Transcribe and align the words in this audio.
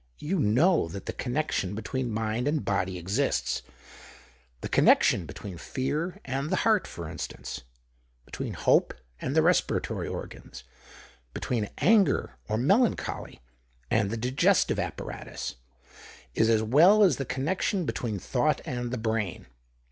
You 0.17 0.39
know 0.39 0.87
that 0.87 1.05
the 1.05 1.13
connection 1.13 1.75
between 1.75 2.09
mind 2.11 2.47
and 2.47 2.65
body 2.65 2.97
exists— 2.97 3.61
the 4.61 4.67
connec 4.67 5.03
tion 5.03 5.27
between 5.27 5.59
fear 5.59 6.19
and 6.25 6.49
the 6.49 6.55
heart, 6.65 6.87
for 6.87 7.07
instance; 7.07 7.61
between 8.25 8.53
hope 8.55 8.95
and 9.19 9.35
the 9.35 9.43
respiratory 9.43 10.07
organs; 10.07 10.63
between 11.35 11.69
anger, 11.77 12.35
or 12.49 12.57
melancholy, 12.57 13.41
and 13.91 14.09
the 14.09 14.17
diges 14.17 14.65
tive 14.65 14.79
apparatus, 14.79 15.57
is 16.33 16.49
as 16.49 16.63
well 16.63 16.97
known 16.97 17.05
as 17.05 17.17
the 17.17 17.25
con 17.25 17.43
nection 17.43 17.85
between 17.85 18.17
thought 18.17 18.59
and 18.65 18.89
the 18.89 18.97
brain. 18.97 19.45